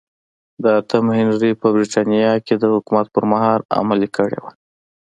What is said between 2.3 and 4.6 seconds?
کې د حکومت پرمهال عملي کړې وه.